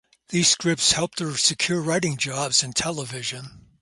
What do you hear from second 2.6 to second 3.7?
in television.